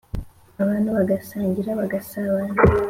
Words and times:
abantu 0.63 0.89
bagasangira 0.97 1.71
bagasabana. 1.79 2.59